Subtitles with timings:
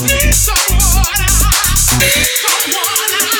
[0.00, 0.80] Need someone.
[0.96, 1.28] water.
[1.76, 3.33] Sneeze.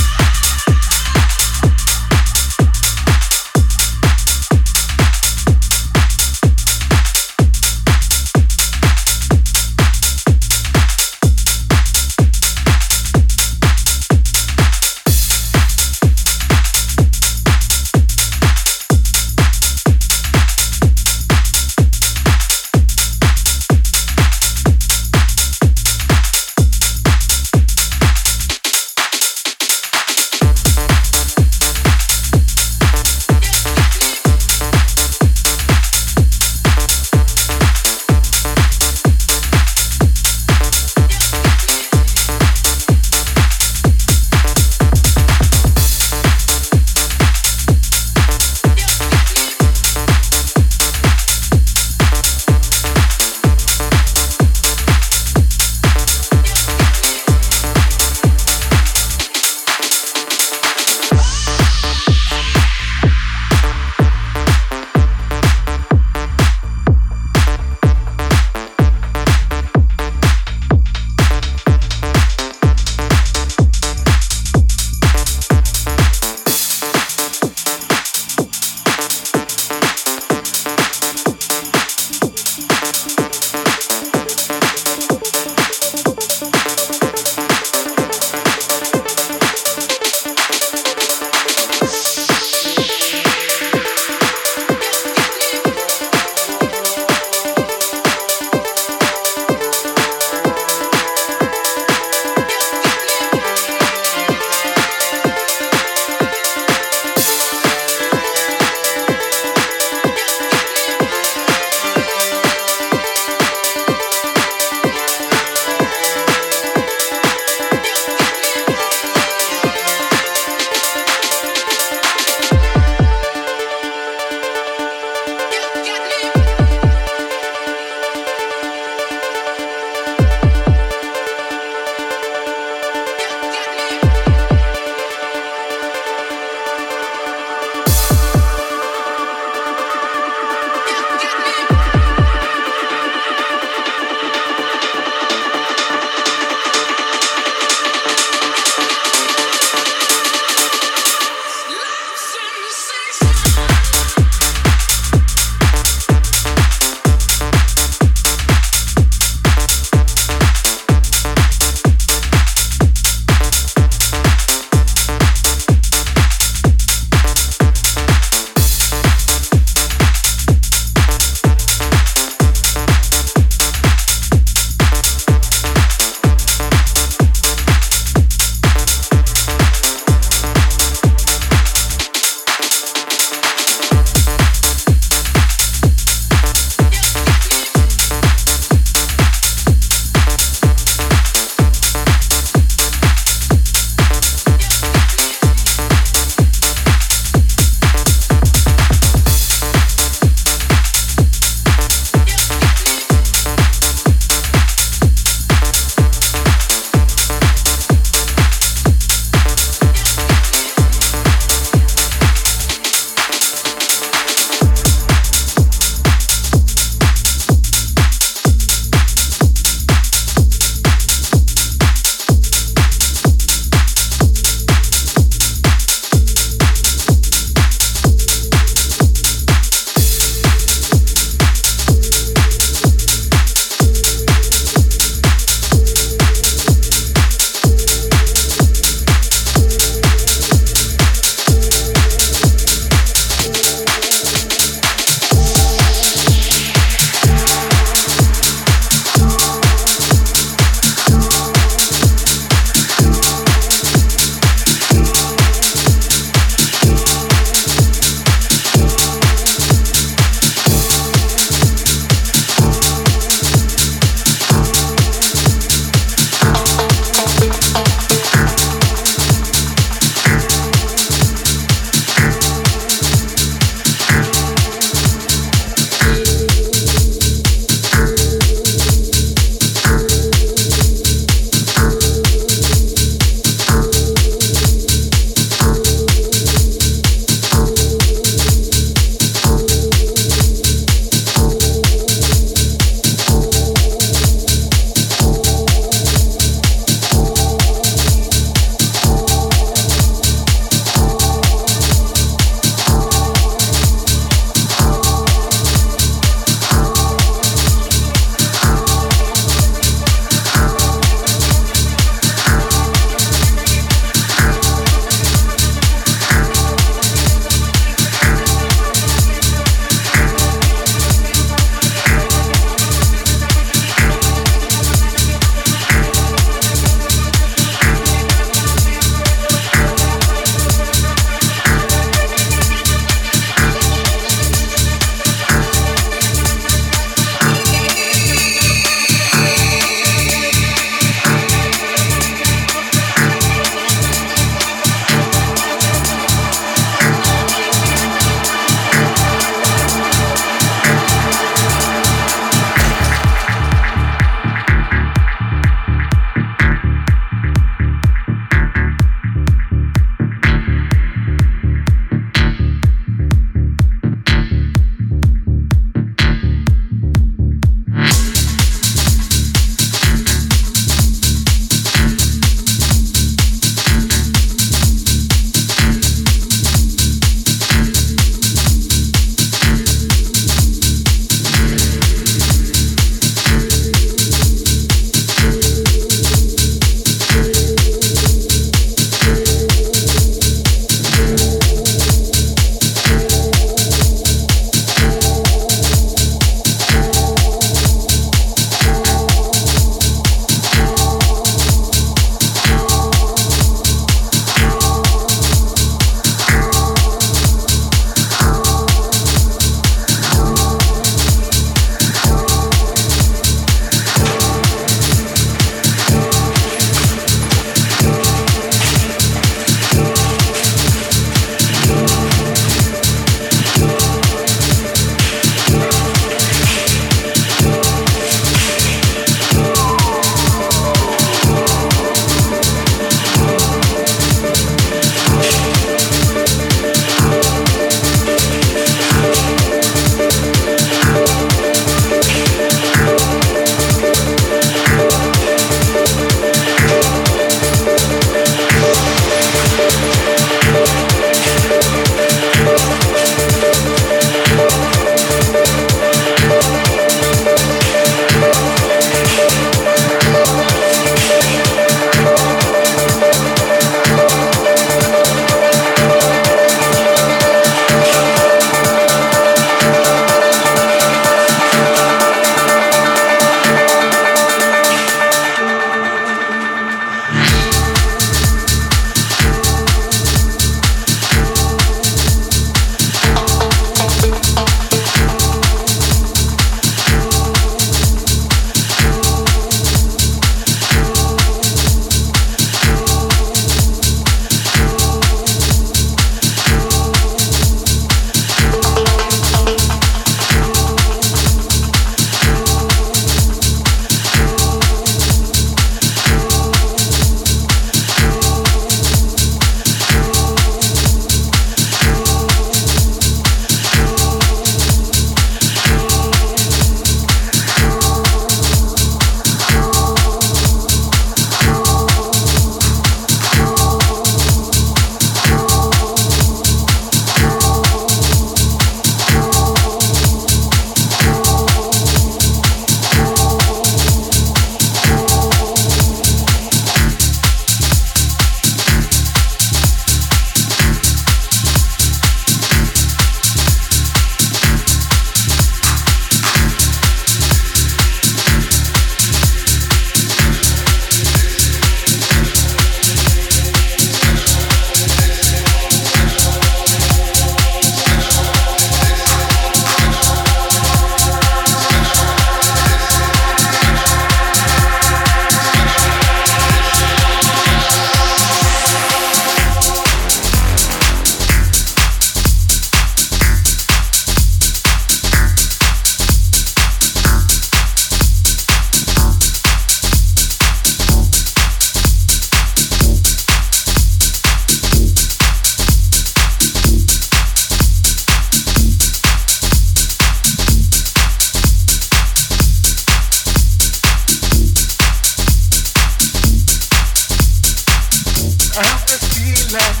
[599.73, 600.00] I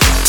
[0.00, 0.21] Yeah.